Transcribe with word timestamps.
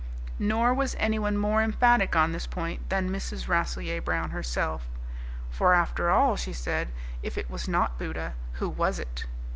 Nor 0.39 0.73
was 0.73 0.95
anyone 0.97 1.37
more 1.37 1.61
emphatic 1.61 2.15
on 2.15 2.31
this 2.31 2.47
point 2.47 2.89
than 2.89 3.11
Mrs. 3.11 3.47
Rasselyer 3.47 4.01
Brown 4.01 4.31
herself. 4.31 4.87
"For 5.51 5.75
after 5.75 6.09
all," 6.09 6.35
she 6.35 6.53
said, 6.53 6.87
"if 7.21 7.37
it 7.37 7.51
was 7.51 7.67
not 7.67 7.99
Buddha, 7.99 8.33
who 8.53 8.67
was 8.67 8.97
it?" 8.97 9.25